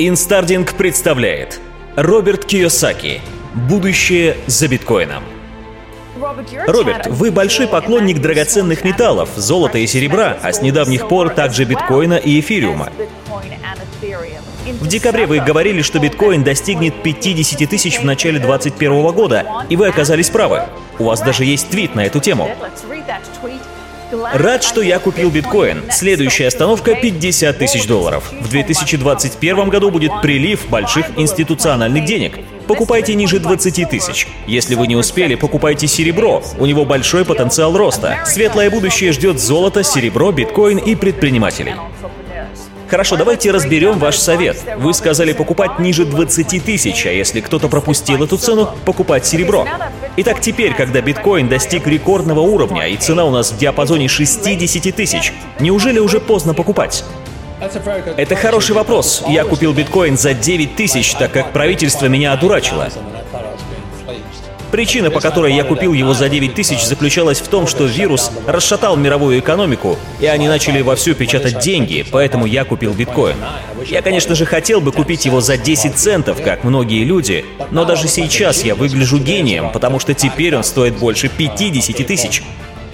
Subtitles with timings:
[0.00, 1.60] Инстардинг представляет
[1.96, 3.18] Роберт Кийосаки
[3.52, 5.24] «Будущее за биткоином».
[6.68, 12.14] Роберт, вы большой поклонник драгоценных металлов, золота и серебра, а с недавних пор также биткоина
[12.14, 12.92] и эфириума.
[14.80, 19.88] В декабре вы говорили, что биткоин достигнет 50 тысяч в начале 2021 года, и вы
[19.88, 20.62] оказались правы.
[21.00, 22.48] У вас даже есть твит на эту тему.
[24.10, 25.84] Рад, что я купил биткоин.
[25.90, 28.32] Следующая остановка 50 тысяч долларов.
[28.40, 32.38] В 2021 году будет прилив больших институциональных денег.
[32.66, 34.26] Покупайте ниже 20 тысяч.
[34.46, 36.42] Если вы не успели, покупайте серебро.
[36.58, 38.18] У него большой потенциал роста.
[38.24, 41.74] Светлое будущее ждет золото, серебро, биткоин и предпринимателей.
[42.88, 44.56] Хорошо, давайте разберем ваш совет.
[44.78, 49.66] Вы сказали покупать ниже 20 тысяч, а если кто-то пропустил эту цену, покупать серебро.
[50.20, 55.32] Итак, теперь, когда биткоин достиг рекордного уровня и цена у нас в диапазоне 60 тысяч,
[55.60, 57.04] неужели уже поздно покупать?
[58.16, 59.22] Это хороший вопрос.
[59.28, 62.88] Я купил биткоин за 9 тысяч, так как правительство меня одурачило.
[64.70, 68.96] Причина, по которой я купил его за 9 тысяч, заключалась в том, что вирус расшатал
[68.96, 73.36] мировую экономику, и они начали вовсю печатать деньги, поэтому я купил биткоин.
[73.86, 78.08] Я, конечно же, хотел бы купить его за 10 центов, как многие люди, но даже
[78.08, 82.42] сейчас я выгляжу гением, потому что теперь он стоит больше 50 тысяч.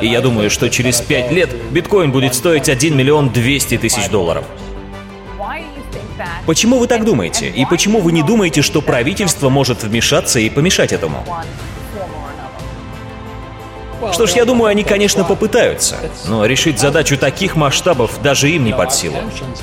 [0.00, 4.44] И я думаю, что через 5 лет биткоин будет стоить 1 миллион 200 тысяч долларов.
[6.48, 7.50] Почему вы так думаете?
[7.50, 11.22] И почему вы не думаете, что правительство может вмешаться и помешать этому?
[14.12, 18.72] Что ж, я думаю, они, конечно, попытаются, но решить задачу таких масштабов даже им не
[18.72, 19.16] под силу.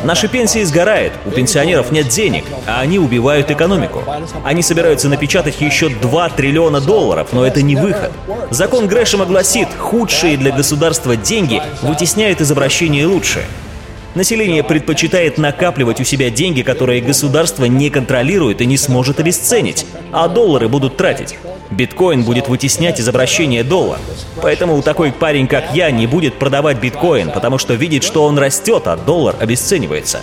[0.04, 4.04] Наши пенсии сгорают, у пенсионеров нет денег, а они убивают экономику.
[4.44, 8.12] Они собираются напечатать еще 2 триллиона долларов, но это не выход.
[8.52, 13.46] Закон Грэшема гласит, худшие для государства деньги вытесняют из обращения лучшие.
[14.16, 20.30] Население предпочитает накапливать у себя деньги, которые государство не контролирует и не сможет обесценить, а
[20.30, 21.38] доллары будут тратить.
[21.70, 24.00] Биткоин будет вытеснять из обращения доллар.
[24.42, 28.84] Поэтому такой парень, как я, не будет продавать биткоин, потому что видит, что он растет,
[28.88, 30.22] а доллар обесценивается.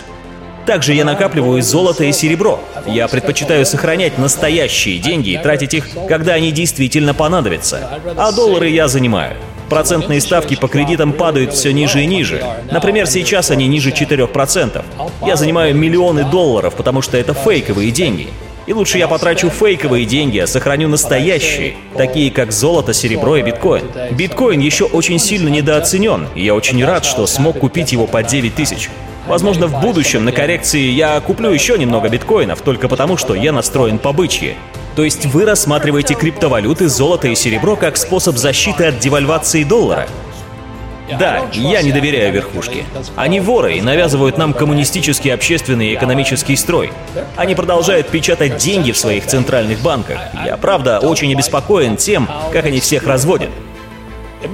[0.65, 2.61] Также я накапливаю золото и серебро.
[2.87, 8.01] Я предпочитаю сохранять настоящие деньги и тратить их, когда они действительно понадобятся.
[8.17, 9.37] А доллары я занимаю.
[9.73, 12.45] Процентные ставки по кредитам падают все ниже и ниже.
[12.71, 14.85] Например, сейчас они ниже 4%.
[15.27, 18.29] Я занимаю миллионы долларов, потому что это фейковые деньги.
[18.67, 23.85] И лучше я потрачу фейковые деньги, а сохраню настоящие, такие как золото, серебро и биткоин.
[24.11, 28.55] Биткоин еще очень сильно недооценен, и я очень рад, что смог купить его по 9
[28.55, 28.91] тысяч.
[29.27, 33.99] Возможно, в будущем на коррекции я куплю еще немного биткоинов, только потому, что я настроен
[33.99, 34.55] по бычьи.
[34.95, 40.07] То есть вы рассматриваете криптовалюты, золото и серебро как способ защиты от девальвации доллара?
[41.19, 42.85] Да, я не доверяю верхушке.
[43.17, 46.93] Они воры и навязывают нам коммунистический общественный и экономический строй.
[47.37, 50.19] Они продолжают печатать деньги в своих центральных банках.
[50.47, 53.51] Я, правда, очень обеспокоен тем, как они всех разводят.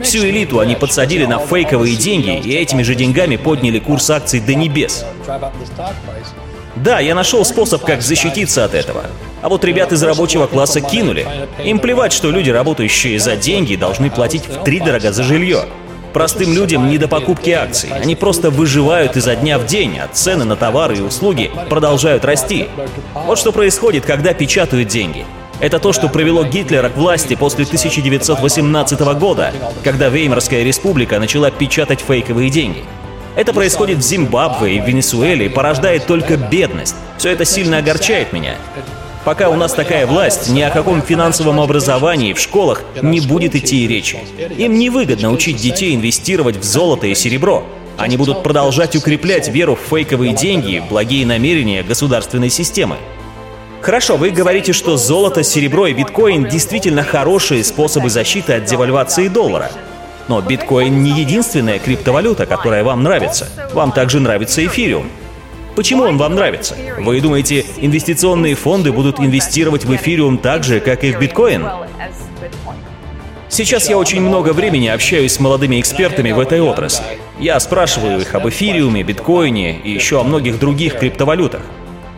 [0.03, 4.55] Всю элиту они подсадили на фейковые деньги и этими же деньгами подняли курс акций до
[4.55, 5.05] небес.
[6.83, 9.07] Да, я нашел способ, как защититься от этого.
[9.43, 11.27] А вот ребят из рабочего класса кинули.
[11.65, 15.65] Им плевать, что люди, работающие за деньги, должны платить в три дорога за жилье.
[16.13, 17.91] Простым людям не до покупки акций.
[17.91, 22.67] Они просто выживают изо дня в день, а цены на товары и услуги продолжают расти.
[23.15, 25.25] Вот что происходит, когда печатают деньги.
[25.61, 29.53] Это то, что привело Гитлера к власти после 1918 года,
[29.83, 32.85] когда Веймарская республика начала печатать фейковые деньги.
[33.39, 36.97] Это происходит в Зимбабве и в Венесуэле и порождает только бедность.
[37.19, 38.57] Все это сильно огорчает меня.
[39.25, 43.85] Пока у нас такая власть, ни о каком финансовом образовании в школах не будет идти
[43.85, 44.19] и речи.
[44.57, 47.65] Им невыгодно учить детей инвестировать в золото и серебро.
[47.97, 52.97] Они будут продолжать укреплять веру в фейковые деньги и благие намерения государственной системы.
[53.83, 59.71] Хорошо, вы говорите, что золото, серебро и биткоин действительно хорошие способы защиты от девальвации доллара.
[60.29, 63.49] Но биткоин не единственная криптовалюта, которая вам нравится.
[63.73, 65.09] Вам также нравится эфириум.
[65.75, 66.75] Почему он вам нравится?
[66.99, 71.67] Вы думаете, инвестиционные фонды будут инвестировать в эфириум так же, как и в биткоин?
[73.49, 77.05] Сейчас я очень много времени общаюсь с молодыми экспертами в этой отрасли.
[77.41, 81.63] Я спрашиваю их об эфириуме, биткоине и еще о многих других криптовалютах.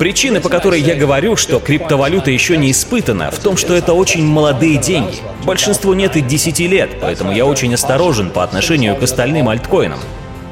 [0.01, 4.25] Причина, по которой я говорю, что криптовалюта еще не испытана, в том, что это очень
[4.25, 5.19] молодые деньги.
[5.45, 9.99] Большинству нет и 10 лет, поэтому я очень осторожен по отношению к остальным альткоинам.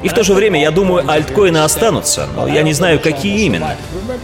[0.03, 3.75] И в то же время, я думаю, альткоины останутся, но я не знаю, какие именно.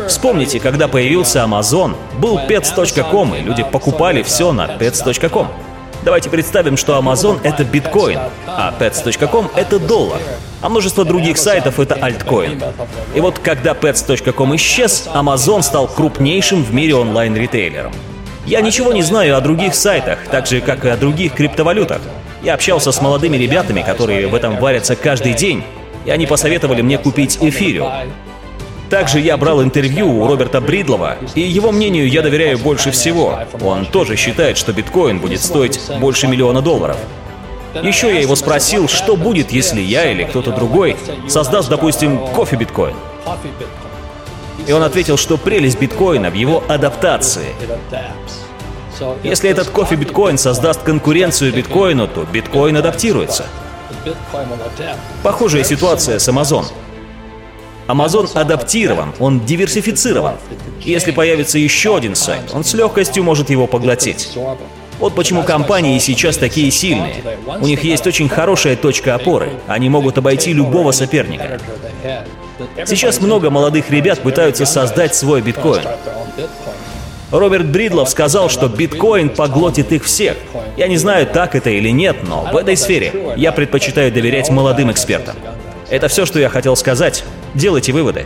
[0.08, 5.48] Вспомните, когда появился Amazon, был pets.com, и люди покупали все на pets.com.
[6.04, 10.20] Давайте представим, что Amazon— это биткоин, а pets.com— это доллар.
[10.66, 12.60] А множество других сайтов— это альткоин.
[13.14, 17.94] И вот когда pets.com исчез, Amazon стал крупнейшим в мире онлайн-ритейлером.
[18.48, 22.02] Я ничего не знаю о других сайтах, так же, как и о других криптовалютах.
[22.42, 25.64] Я общался с молодыми ребятами, которые в этом варятся каждый день,
[26.04, 27.92] и они посоветовали мне купить эфириум.
[28.90, 33.40] Также я брал интервью у Роберта Бридлова, и его мнению я доверяю больше всего.
[33.62, 36.98] Он тоже считает, что биткоин будет стоить больше миллиона долларов.
[37.84, 40.96] Еще я его спросил, что будет, если я или кто-то другой
[41.28, 42.96] создаст, допустим, кофе-биткоин.
[44.68, 47.54] И он ответил, что прелесть биткоина в его адаптации.
[49.24, 53.46] Если этот кофе-биткоин создаст конкуренцию биткоину, то биткоин адаптируется.
[55.24, 56.66] Похожая ситуация с Amazon.
[57.88, 60.36] Amazon адаптирован, он диверсифицирован.
[60.82, 64.32] Если появится еще один сайт, он с легкостью может его поглотить.
[65.00, 67.16] Вот почему компании сейчас такие сильные.
[67.62, 69.52] У них есть очень хорошая точка опоры.
[69.68, 71.60] Они могут обойти любого соперника.
[72.86, 75.84] Сейчас много молодых ребят пытаются создать свой биткоин.
[77.32, 80.38] Роберт Бридлов сказал, что биткоин поглотит их всех.
[80.78, 84.92] Я не знаю, так это или нет, но в этой сфере я предпочитаю доверять молодым
[84.92, 85.36] экспертам.
[85.90, 87.24] Это все, что я хотел сказать.
[87.54, 88.26] Делайте выводы.